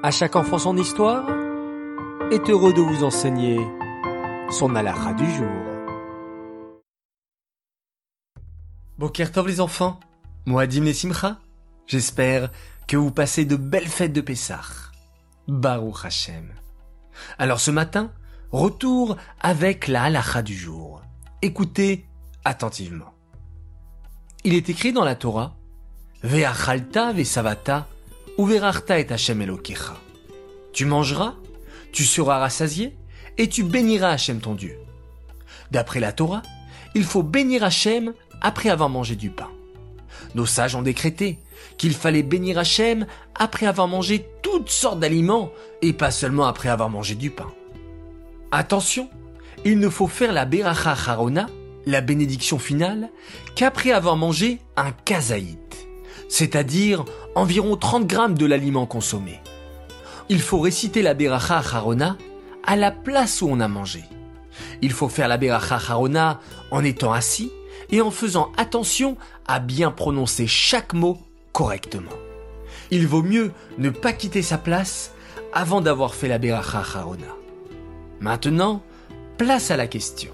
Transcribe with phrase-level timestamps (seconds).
[0.00, 1.28] À chaque enfant son histoire
[2.30, 3.58] est heureux de vous enseigner
[4.48, 5.64] son halakha du jour.
[8.96, 9.98] Bokertov les enfants,
[10.46, 11.38] Moadim les Simcha,
[11.88, 12.52] j'espère
[12.86, 14.62] que vous passez de belles fêtes de Pessah.
[15.48, 16.52] Baruch Hashem.
[17.36, 18.12] Alors ce matin,
[18.52, 21.02] retour avec la halakha du jour.
[21.42, 22.06] Écoutez
[22.44, 23.14] attentivement.
[24.44, 25.56] Il est écrit dans la Torah,
[26.22, 27.88] Ve'achalta ve'savata
[28.38, 29.96] Et Elokecha.
[30.72, 31.34] Tu mangeras,
[31.90, 32.96] tu seras rassasié,
[33.36, 34.78] et tu béniras Hachem ton Dieu.
[35.72, 36.42] D'après la Torah,
[36.94, 39.50] il faut bénir Hachem après avoir mangé du pain.
[40.36, 41.38] Nos sages ont décrété
[41.78, 45.50] qu'il fallait bénir Hachem après avoir mangé toutes sortes d'aliments
[45.82, 47.52] et pas seulement après avoir mangé du pain.
[48.52, 49.10] Attention,
[49.64, 51.48] il ne faut faire la Beracha Harona,
[51.86, 53.10] la bénédiction finale,
[53.56, 55.67] qu'après avoir mangé un kazaït
[56.28, 59.40] c'est-à-dire environ 30 grammes de l'aliment consommé.
[60.28, 62.16] Il faut réciter la Beracha Harona
[62.64, 64.04] à la place où on a mangé.
[64.82, 66.40] Il faut faire la Beracha Harona
[66.70, 67.50] en étant assis
[67.90, 71.18] et en faisant attention à bien prononcer chaque mot
[71.52, 72.12] correctement.
[72.90, 75.12] Il vaut mieux ne pas quitter sa place
[75.52, 77.34] avant d'avoir fait la Beracha Harona.
[78.20, 78.82] Maintenant,
[79.38, 80.32] place à la question.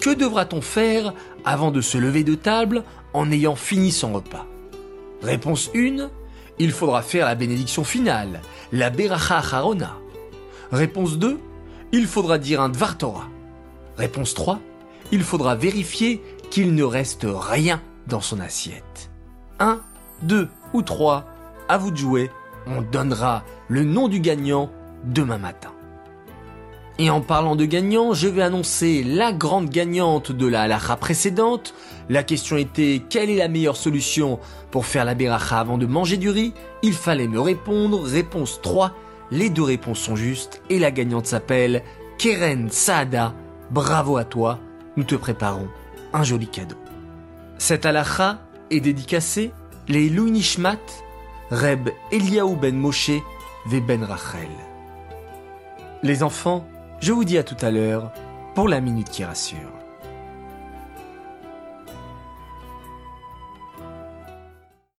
[0.00, 1.12] Que devra-t-on faire
[1.44, 4.46] avant de se lever de table en ayant fini son repas?
[5.22, 6.08] Réponse 1,
[6.58, 8.40] il faudra faire la bénédiction finale,
[8.72, 9.96] la Beracha Harona.
[10.72, 11.38] Réponse 2,
[11.92, 13.28] il faudra dire un Dvar Torah.
[13.96, 14.60] Réponse 3,
[15.12, 19.10] il faudra vérifier qu'il ne reste rien dans son assiette.
[19.58, 19.80] 1,
[20.22, 21.24] 2 ou 3,
[21.68, 22.30] à vous de jouer,
[22.66, 24.70] on donnera le nom du gagnant
[25.04, 25.72] demain matin.
[26.98, 31.74] Et en parlant de gagnant, je vais annoncer la grande gagnante de la halakha précédente.
[32.08, 34.38] La question était quelle est la meilleure solution
[34.70, 36.54] pour faire la beracha avant de manger du riz?
[36.82, 38.02] Il fallait me répondre.
[38.02, 38.92] Réponse 3.
[39.30, 41.82] Les deux réponses sont justes et la gagnante s'appelle
[42.16, 43.34] Keren Saada.
[43.70, 44.58] Bravo à toi.
[44.96, 45.68] Nous te préparons
[46.14, 46.76] un joli cadeau.
[47.58, 48.38] Cette halakha
[48.70, 49.52] est dédicacée
[49.88, 50.78] les Nishmat,
[51.50, 53.22] Reb Eliaou ben Moshe,
[53.66, 54.48] ve ben Rachel.
[56.02, 56.66] Les enfants,
[57.00, 58.10] je vous dis à tout à l'heure
[58.54, 59.85] pour la minute qui rassure.